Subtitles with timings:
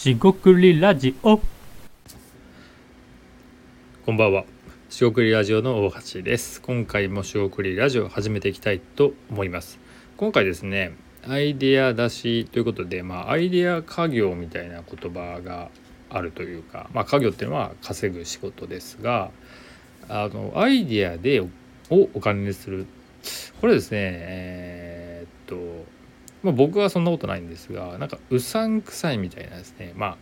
[0.00, 1.38] しごくりラジオ
[4.06, 4.44] こんばんは。
[4.88, 6.62] しごくりラジオの大橋です。
[6.62, 9.78] 今回もしごくりラジオ始めていきたいと思います。
[10.16, 10.94] 今回ですね、
[11.28, 15.68] アイデア出しということで、まあアイデア家業みたいな言葉が
[16.08, 19.30] あるというか、まあ家業っていうのは稼ぐ仕事ですが、
[20.08, 21.50] あのアイデアでを
[21.90, 22.86] お金にする。
[23.60, 25.84] これですね、えーっと、
[26.42, 30.16] まあ、僕はそんなことないんですが、なんかうさんくさいみたいなですね、まあ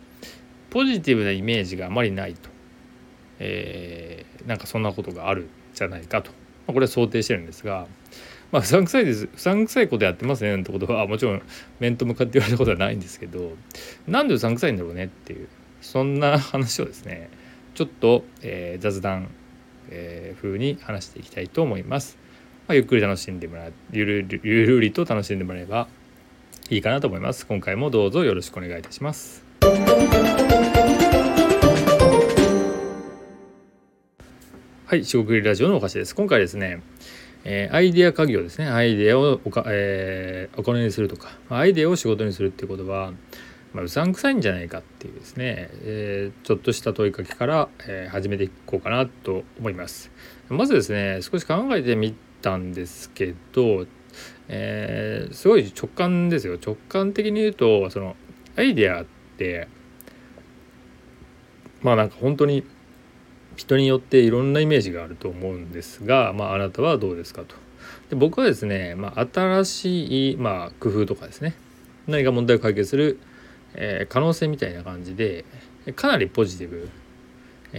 [0.69, 2.49] ポジティブなイメージがあまりないと。
[3.39, 6.37] えーなんかそんなことがあるじゃないかと、ま
[6.69, 7.87] あ、これは想定してるんですが、
[8.51, 11.41] まあ、うさんくさいですうさんくさいことやってますねってことはもちろん
[11.79, 13.51] 面と向かって言われたことはないんですけど
[14.07, 15.47] なんでうさんくさいんだろうねっていう
[15.81, 17.29] そんな話をですね
[17.75, 19.29] ちょっと、えー雑談、
[19.89, 22.17] えー風に話していきたいと思います。
[22.67, 25.87] まあ、ゆっくり楽しんでもらうゆるりゆるりと楽しんでもらえば
[26.71, 27.47] いいかなと思います。
[27.47, 29.43] 今回もどうぞよろしくお願いいたします。
[34.85, 36.13] はい、四国ラジオのお菓子です。
[36.13, 36.83] 今回ですね、
[37.43, 38.67] えーアイデア家業ですね。
[38.67, 43.13] アイデアをおか、えーお金にするとか、アイデアを仕事にするっていうことは、
[43.73, 50.11] まあ、うさんくさいんじゃないかっていうですね、えーちょっとした問いかけから、えー始めていこうかなと思います。
[50.49, 53.87] まずですね、少し考えてみたんですけど、
[54.49, 56.57] えーすごい直感ですよ。
[56.61, 58.15] 直感的に言うと、その
[58.55, 59.05] アイデアっ
[59.37, 59.67] て、
[61.81, 62.63] まあなんか本当に
[63.55, 67.55] 人によっていろんなイメージがあると思うんですが、まあ、あなたはどうですかと。
[68.09, 71.55] で僕はですね、まあ、新しい、まあ、工夫とかですね
[72.07, 73.19] 何か問題を解決する、
[73.75, 75.45] えー可能性みたいな感じで
[75.95, 76.89] かなりポジティブ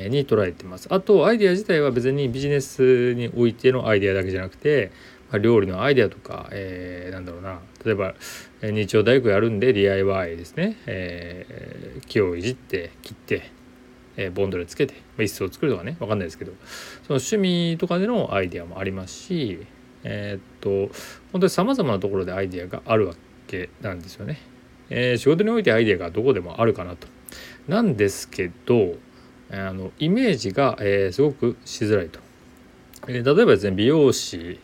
[0.09, 0.87] に捉えてます。
[0.91, 4.93] あとアイデア自体は別にビジネスにおいてのアイデアだけじゃなくて、
[5.31, 8.15] まあ、料理のアイデアとか、えーなんだろうな例えば、
[8.63, 13.51] 日曜大工やるんで DIY ですね、えー木をいじって切って
[14.17, 16.53] えーボンドでつけて、まあ、椅子を作るとかねわかんないですけど
[17.07, 19.67] その趣味とかでのアイデアもありますし
[20.03, 20.93] えーっと
[21.33, 23.15] 本当にさまざまなところでアイデアがあるわ
[23.47, 24.39] けなんですよね。
[24.89, 27.07] えー仕事においてアイデアがどこでもあるかなと。
[27.69, 28.95] なんですけど
[29.53, 32.19] あのイメージが、えーすごくしづらいと。
[33.09, 34.59] えー例えばですね美容師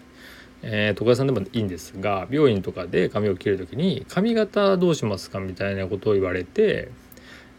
[0.63, 6.91] えー床屋さんでもいいんですが美容院とかで髪を切る時に髪型どうしますかみたいなことを言われて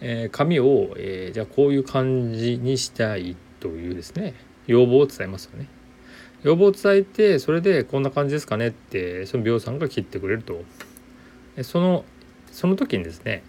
[0.02, 4.34] えー髪を、えーじゃあこういう感じにしたいというですね
[4.68, 5.68] 要望を伝えますよね。
[6.44, 10.64] 要望を伝えてそれでこんな感じですかねってその美容さんが切ってくれると
[11.64, 12.06] その
[12.52, 13.44] その時にですね、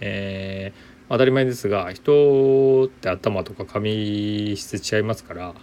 [0.00, 5.54] えー当たり前ですが人って頭とか髪質違いますから、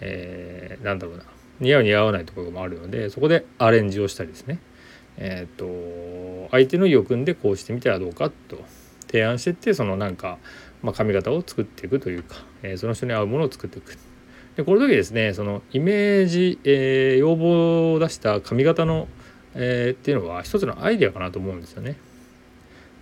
[0.00, 1.24] えーなんだろうな
[1.60, 4.58] 似合う似合わないところもあるのでそこでアレンジをしたりですね
[5.18, 5.66] えっ、と
[6.50, 8.58] 相手の意を組んでこうしてみたらどうかと
[9.06, 10.38] 提案してってそのなんか、
[10.82, 13.96] まあ、髪型を作っていくというか、えーその人に合うものを作っていく。
[14.56, 19.08] でこの時ですねそのイメージ、えー要望を出した髪型の、
[19.54, 21.96] えっていうのは一つのアイデアかなと思うんですよね。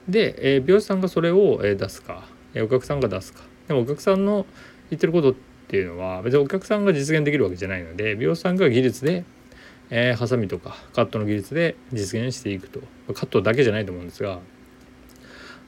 [0.08, 4.46] で、えー美容師さんがそれを、え出すか、えお客さんが出すかでもお客さんの
[4.90, 9.24] 言ってることってていうのは別にお客さんが実現できるわけじゃないので美容師さんが技術で
[9.90, 12.80] えハサミとかカットの技術で実現していくと
[13.12, 14.38] カットだけじゃないと思うんですが、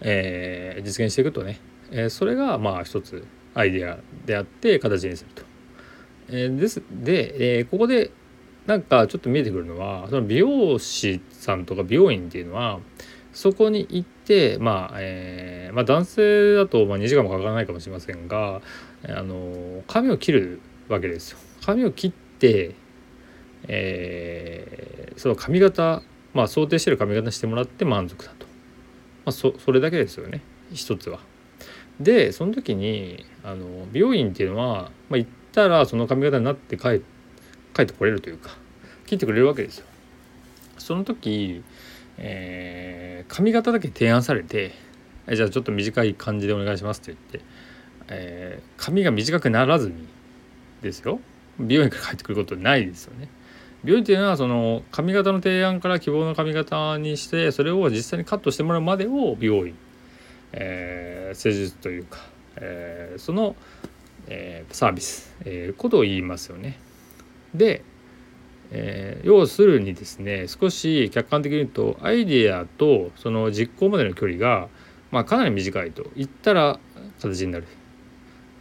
[0.01, 1.59] えー実現していくとね、
[1.91, 5.43] えーそれがまあ一つアイデアであって形にすると。
[6.29, 8.13] えーですで、えーここで
[8.67, 12.79] なんかちょっと見えてくるのはその美容師さんとか美容院っていうのは
[13.33, 18.61] そこに行ってまあ、えーまあ、男性だとまあ2時間もかからないかもしれませんが
[19.09, 21.39] あの髪を切るわけですよ。
[21.65, 22.75] 髪を切って
[23.69, 26.03] えーその髪型
[26.35, 28.47] まあ想定してる髪型にしてもらって満足だと、
[29.25, 31.21] まあ、そそれだけですよね一つは。
[31.99, 37.01] でその時にあの美容院っていうのは、まあ、行ったらその髪型になって帰
[37.75, 38.51] 帰ってこれるというか
[39.07, 39.87] 切ってくれるわけですよ。
[40.79, 41.63] その時、
[42.19, 44.73] えー髪型だけ提案されて
[45.29, 47.49] 「えじゃあちょっと短い感じでお願いします」って言って、
[48.09, 49.95] えー髪が短くならずに
[50.83, 51.21] ですよ
[51.59, 53.29] 美容院から帰ってくることないですよね。
[53.85, 59.75] 美容院っていうのはその髪型の提案から希望の髪型にしてそれを実際にカットしてもらうまでを美容院、
[60.53, 62.19] えー施術というか、
[62.57, 63.57] えーその、
[64.29, 66.79] えーサービス、えーことを言いますよね。
[67.55, 67.83] で、
[68.71, 74.69] えー要するにですね少し客観的に言うとアイデアとその実行までの距離が、
[75.11, 76.11] まあ、かなり短いと。
[76.17, 76.79] 言ったら
[77.21, 77.67] 形になる。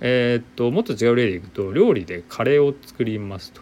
[0.01, 3.61] えーっともっと違う例でいくと料理でカレーを作りますと。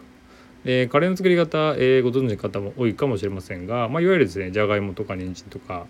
[0.64, 5.86] でカレーの作り方、えーご存知の方も多いかもしれませんが、まあ、いわゆるですねじゃがいもとか人参とか、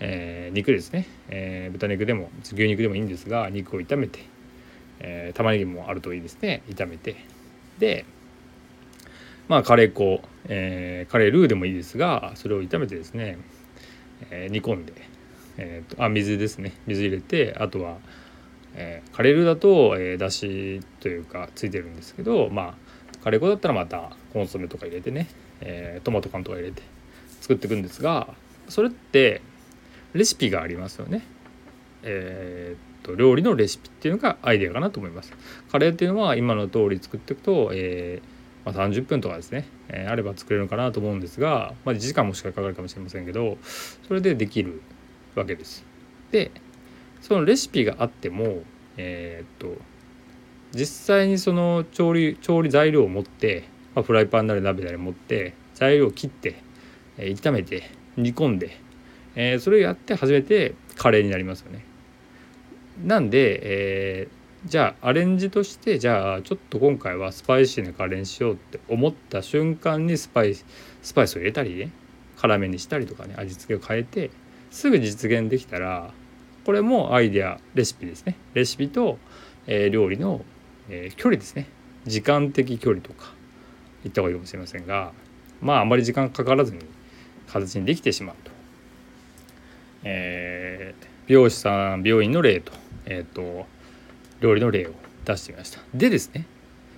[0.00, 4.20] えー、肉ですね、えー、豚肉でも牛肉でもいいんですが肉を炒めて、
[5.00, 6.62] えー、玉ねぎもあるといいですね。
[6.68, 7.16] 炒めて。
[7.78, 8.04] で
[9.48, 13.38] まあカレー粉、えー、カレールーでもいいですがそれを炒めてですね、
[14.30, 14.92] えー、煮込んで、
[15.58, 17.96] えーと、あ水ですね水入れてあとは、
[18.74, 22.74] えー、カレールだと、えー、だしというかついてるんですけどまあ
[23.24, 25.28] カレー粉だったらまたコンソメとか入れてね、
[25.60, 26.82] えー、トマト缶とか入れて
[27.40, 28.34] 作っていくんですが
[28.68, 29.40] それって
[30.12, 31.22] レシピがありますよね。
[32.02, 35.32] えー、と料理のレシピっていうのがアイデアかなと思います。
[35.70, 43.58] カレーっていうのは今の通り作っていくと、えー、まあ、30分とかですね、えー、あれば作れるかなと思うんですが、まあ、1時間もしかかかるかもしれませんけど
[44.08, 44.82] それでできる
[45.40, 45.84] わけです。
[46.30, 46.50] で
[47.20, 48.62] そのレシピがあっても
[48.96, 49.76] えっと
[50.72, 56.56] 実際にその調理調理材料を持って、まあ、フライパンなり鍋なり持って材料を切って、
[57.18, 58.78] え炒めて煮込んで
[59.36, 61.84] えー、それをやって初めてカレーになりますよね。
[63.04, 63.60] なんで、
[64.22, 70.64] えー、じゃあアレンジとしてじゃあちょっと今回はスパイシーなカレーにしようって思った瞬間にスパイス
[71.02, 71.90] スパイスを入れたりね
[72.38, 74.30] 辛めにしたりとかね味付けを変えて
[74.76, 76.12] すぐ実現できたら
[76.66, 78.36] これもアイデアレシピですね。
[78.52, 79.18] レシピと、
[79.66, 80.44] えー、料理の、
[80.90, 81.66] えー、距離ですね。
[82.04, 83.32] 時間的距離とか
[84.02, 85.12] 言った方がいいかもしれませんが
[85.62, 86.80] まああまり時間かからずに
[87.46, 88.50] 形にできてしまうと。
[90.04, 92.72] えー、美容師さん病院の例と,、
[93.06, 93.66] えーと、
[94.40, 94.90] 料理の例を
[95.24, 95.80] 出してみました。
[95.94, 96.44] でですね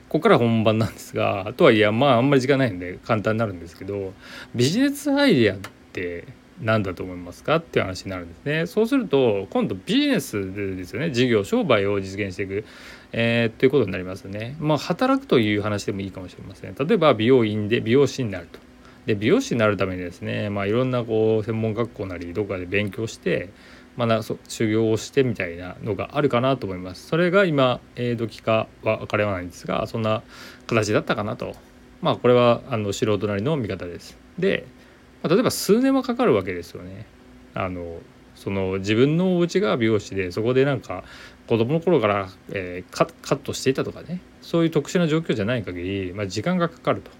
[0.09, 4.15] ここから本番なんですがとはいえまああんまり時間ないんで簡単になるんですけど
[4.53, 5.59] ビジネスアイデアっ
[5.93, 6.27] て
[6.63, 12.65] 何だと思いますかっていう話になるんですねそうすると今度ビジネスですよね事業商売を実現していく、
[13.13, 18.59] えー、ということになりますねまあ働くという話でもいいかもしれません例えば美容院で美容師になると
[19.09, 23.49] で美容師になるためにですね、まあ、いろんなこう専門学校なりどこかで勉強して、
[23.97, 27.07] まあ、修行をしてみたいなのがあるかなと思います。
[27.07, 30.23] それが今、えー、時かは分かりはないんですがそんな
[30.67, 31.55] 形だったかなと。
[32.03, 34.19] まあこれはあの素人なりの見方です。
[34.39, 34.67] で、
[35.23, 37.07] まあ、例えば数年はかかるわけですよね。
[37.55, 37.99] あの
[38.35, 41.03] その自分のお家が美容師でそこでなんか
[41.49, 44.21] 子供の頃から、えー、カットしていたとかね。
[44.43, 47.11] そういう特殊な状況じゃない限り、まあ、時間がかかると。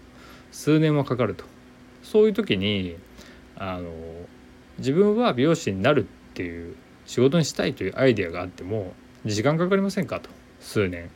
[0.53, 1.45] 数年はかかると。
[2.03, 2.97] そういう時に
[3.57, 3.91] あの
[4.79, 10.31] 自分は美容師になるっていう仕事にしたいというアイデアがあっても時間かかりませんかと。
[10.61, 11.11] 数年。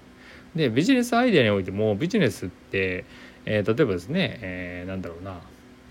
[0.56, 3.04] でビジネスアイデアにおいてもビジネスって、
[3.46, 5.40] えー、例えばですね、えー、なんだろうな、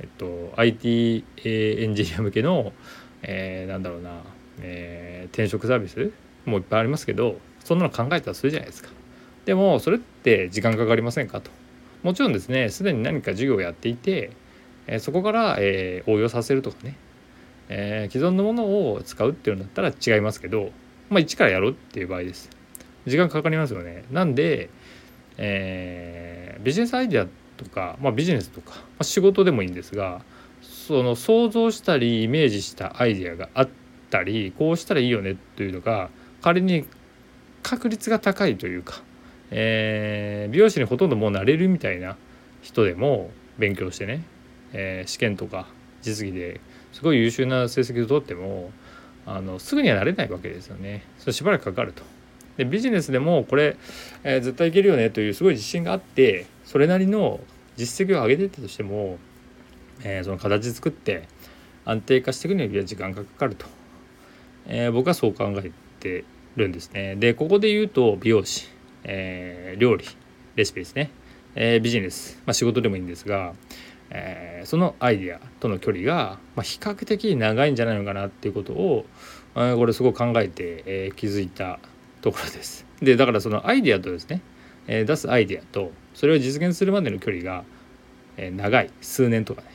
[0.01, 2.74] えっと、IT エンジニア向けの、
[3.21, 4.24] えー、なんだろうな、
[4.62, 6.12] えー、転職サービス
[6.45, 8.89] もいっぱいありますけどそんなの考えたらするじゃないですか。
[9.45, 11.39] でもそれって時間かかりませんか？
[11.39, 11.51] と。
[12.01, 14.31] もちろんですねすでに何か授業をやっていて
[14.88, 16.95] えそこから、え応用させるとかね、
[17.69, 20.71] え既存のものを使うっていうんだったら違いますけど、
[21.09, 22.50] まあ、一からやろうっていう場合です。
[23.06, 24.03] 時間かかりますよね。
[24.12, 24.69] なんで、
[25.38, 30.22] えー、ビジネスアイデアってとか、まあ、ビジネスとか、まあ、仕事でもいいんですが
[30.62, 33.69] その想像したりイメージしたアイデアがあっ
[34.10, 36.10] たりこうしたらいいよねというのが
[36.42, 36.86] 仮に
[37.63, 39.02] 確率が高いというか、
[39.52, 42.18] えー、美容師にほとんどもうなれるみたいな
[42.62, 44.24] 人でも勉強してね
[44.74, 45.68] えー、試験とか
[46.01, 46.62] 実技で
[46.94, 48.72] すごい優秀な成績を取っても
[49.25, 51.03] あのすぐにはなれないわけですよね。
[51.20, 52.03] それしばらくかかると。
[52.58, 53.77] でビジネスでもこれ、
[54.24, 57.39] えー、絶対いけるよねというすごい自信があってそれなりの
[57.75, 59.17] 実績を上げていったとしても、
[60.03, 61.27] えー、その形作って
[61.86, 63.65] 安定化していくには時間がかかると、
[64.67, 67.15] えー、僕はそう考えてるんですね。
[67.15, 68.67] でここで言うと美容師、
[69.03, 70.05] え料理
[70.55, 71.10] レシピですね、
[71.55, 73.53] えビジネス、まあ、仕事でもいいんですが
[74.12, 79.05] え、そのアイデアとの距離が、まあ、比較的長いんじゃないのかなっていうことを、
[79.55, 81.79] え、これすごく考えて、え、気づいた
[82.22, 82.86] ところです。
[83.01, 84.42] でだからそのアイデアとですね、
[84.88, 87.63] え出すアイデアとそれを実現するまでの距離が、
[88.38, 89.68] え長い数年とかね、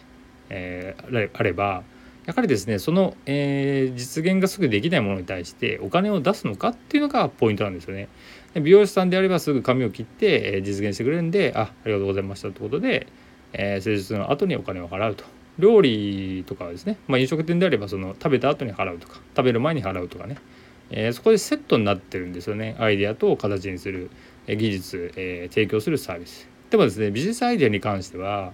[0.50, 0.96] え
[1.32, 1.82] あれば
[2.26, 8.08] やはりですねその、え実現がすぐできないものに対してお金を出すのかっていうのがポイントなんですよね。
[8.54, 13.06] 美容師さんであればすぐ髪を切って、え実現してくれるんであありがとうございましたってことで
[13.52, 15.24] え、施術の後にお金を払うと
[15.58, 20.36] 料理とかはですね、まあ、飲食店であればその食べた後に払うとか食べる前に払うとかね、
[20.90, 24.10] えー、そこでセットになってるんですよねアイデアと形にする、
[24.46, 28.52] え技術、えー、提供するサービスでもですねビジネスアイデアに関しては、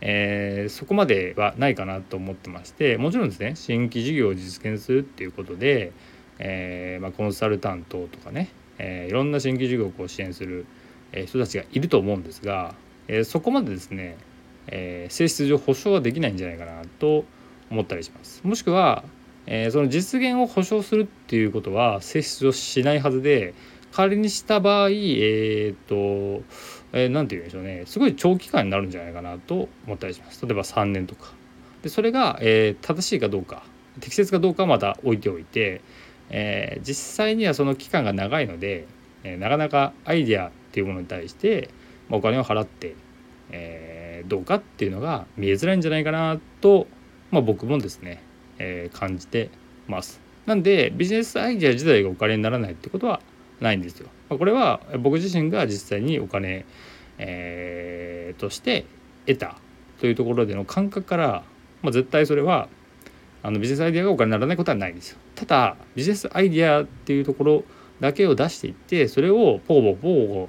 [0.00, 5.92] え、そこまではないかなと思ってましてもちろんですね新規事業を実現するっていうことで、
[6.38, 10.66] えまあ、コンサルタントとかね、え、いろんな新規事業を支援する
[11.26, 12.74] 人たちがいると思うんですが、
[13.08, 14.16] え、そこまでですね
[14.68, 17.24] え、性質上保証はできないんじゃないかなと
[17.70, 18.40] 思ったりします。
[18.44, 19.04] もしくは、
[19.46, 23.54] えー、その実現を保証するっていうことは性質をしないはずで
[23.92, 25.74] 仮にした場合えっ、ー、
[26.40, 26.44] と
[26.92, 27.82] えー、て言うんでしょうね。
[27.84, 30.44] すごい長期間になるんじゃないかなと思ったりします。
[30.46, 31.32] 例えば3年とか。
[31.82, 33.64] でそれが、えー、正しいかどうか。
[34.00, 35.82] 適切かどうかはまた置いておいて、
[36.30, 38.86] え、実際にはその期間が長いので、
[39.24, 41.70] え、なかなかアイデアっていうものに対して、
[42.08, 42.94] まあ、お金を払って、
[43.50, 46.86] え、どうかっていうのが見えづらいんじゃないかなと、
[47.30, 48.22] まあ、僕もですね、
[48.58, 49.50] えー、感じて
[49.88, 50.20] ます。
[50.46, 53.20] なんでビジネスアイデア自体がお金にならないってことは
[53.60, 54.08] ないんですよ。
[54.28, 56.64] これは僕自身が実際にお金、
[57.18, 58.86] えー、として
[59.26, 59.56] 得た
[60.00, 61.44] というところでの感覚から、
[61.82, 62.68] まあ、絶対それは
[63.42, 65.18] あのビジネスアイデアがお金にならないことはないんですよ。
[65.34, 67.64] ただビジネスアイデアっていうところ
[68.00, 70.48] だけを出していってそれをポーボーポーボー、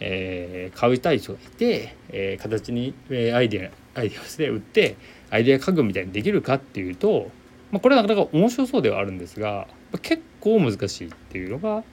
[0.00, 4.96] えー、買いたい人がいて、えー、形に、えー、アイデアアイデアをして売って
[5.30, 7.30] アイデア家具みたいにできるかっていうと、
[7.70, 9.68] まあ、これはなかなか面白そうではあるんですが
[10.02, 11.84] 結構難しいっていうのが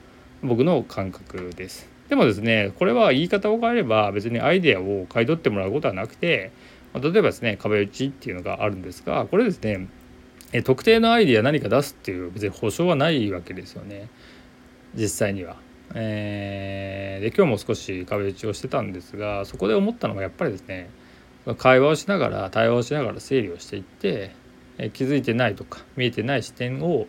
[0.42, 1.88] 僕の感覚です。
[2.08, 6.52] でもですねこれは言い方を変えれば別にアイデアを買い取ってもらうことはなくて
[6.94, 9.88] ま例えばですね壁打ちっていうのがあるんですがこれですね
[10.64, 14.08] 特定のアイデア何か出すっていう別に保証はないわけですよね
[14.94, 15.56] 実際には。
[15.94, 20.90] えー、で今日も少し壁打ちをしてたんですがそこで思ったのがやっぱりですね
[21.58, 24.34] 会話をしながら対話をしながら整理をしていって、
[24.78, 27.06] え気づいてないとか見えてない視点を、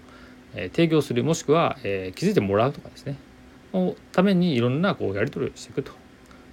[0.56, 3.18] え提供するもしくは、え気づいてもらうとかですね
[3.74, 5.92] のためにいろんなこうやり取りをしていくと。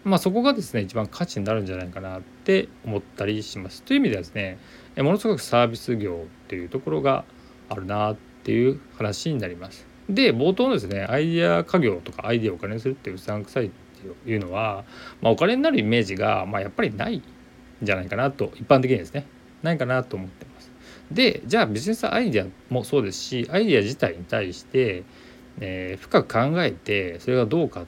[0.04, 3.83] まあ、そこがですね一番価値になるんじゃないかなって思ったりします。
[3.83, 4.59] という意味ではですね
[4.99, 7.25] ものすごくサービス業っていうところが
[7.71, 9.87] あるなっていう話になります。
[10.09, 14.85] で冒頭のですねアイデア家業とかアイデアをお金にするっていううさんくさいっていうのは、
[15.23, 17.23] まあ、お金になるイメージが、まあ、やっぱりないん
[17.83, 19.26] じゃないかなと一般的にですね
[19.62, 20.53] ないかなと思ってます。
[21.11, 25.04] でじゃあビジネスアイデアもそうですしアイデア自体に対して
[25.61, 27.87] えー、深く考えてそれがどうかっ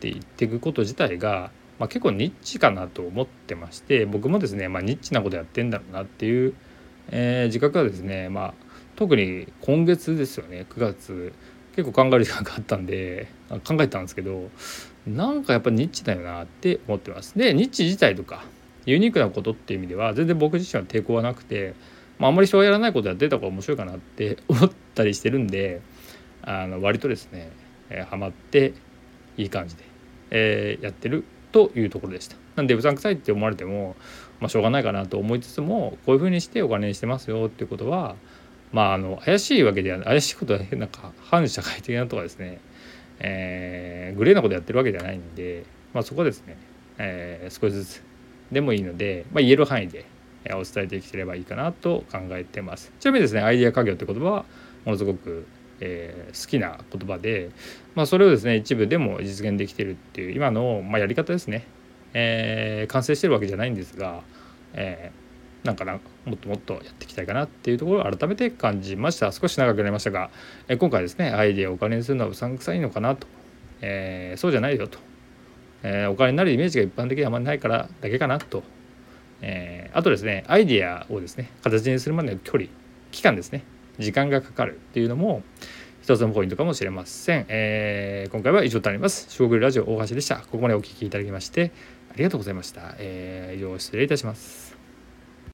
[0.00, 6.54] て言っていくこと自体が、まあ、結構ニッチかなと思ってまして僕もですね、まあ、ニッチなことやってんだろうなっていう、
[7.10, 8.54] えー、自覚はですね、まあ、
[8.96, 11.32] 特に今月ですよね9月
[11.74, 13.28] 結構考える時間があったんで
[13.66, 14.50] 考えたんですけど
[15.06, 17.38] なんかやっぱニッチだよなって思ってます。
[17.38, 18.44] でニッチ自体とか
[18.84, 21.74] ユニークなことっていう意味では全然僕自身は抵抗はなくて、
[22.18, 25.80] まあ、あんまり人がやらないことやってた方が面白いかなって 思ったりしてるんで
[26.42, 27.50] あの割とですね、
[27.90, 28.72] えー、ハマって
[29.36, 29.84] いい感じで、
[30.30, 32.36] えー、やってるというところでした。
[32.56, 33.94] なんでうさんくさいって思われても、
[34.40, 38.16] まあ、しょうがないかなと思いつつもこういうふうにしてお金にしてますよっていうことは
[38.72, 42.58] まああの怪しいわけでは怪しいことはなんか反社会的なとかですね、
[43.20, 46.56] えー、グレーなことやってるわけじゃないんで、まあ、そこですね、
[46.98, 48.02] えー、少しずつ
[48.50, 50.04] でもいいので、まあ、言える範囲で
[50.56, 52.92] お伝えできてればいいかなと考えてます。
[53.00, 54.44] ちなみにですねアイデア家業って言葉は
[54.84, 55.46] ものすごく
[55.80, 57.50] えー、好きな言葉で、
[57.94, 61.66] まあ、それをですね一部でも実現できてるっていう今の、まあ、やり方ですね、
[62.14, 64.22] えー、完成してるわけじゃないんですが、
[64.74, 69.32] えー、なんかなもっともっとやっていきたいかなっていうところを改めて感じました。
[69.32, 70.30] 少し長くなりましたが、
[70.68, 73.26] え、今回ですねアイデアをお金にするのはうさんくさいのかなと、
[73.80, 74.98] え、そうじゃないよと、
[75.82, 78.62] え、お金になるイメージが一般的にあまりないからだけかなと、
[79.40, 82.64] えー、あとですねアイデアをですね形にするまでの距離
[83.10, 83.64] 期間ですね
[83.98, 85.42] 時間がかかるっていうのも
[86.02, 87.44] 一つのポイントかもしれません。
[87.48, 89.26] えー、今回は以上となります。
[89.28, 90.36] 四国ラジオ大橋でした。
[90.36, 91.70] ここまでお聴きいただきまして
[92.10, 92.94] ありがとうございました。
[92.98, 94.67] えー、以上失礼いたします。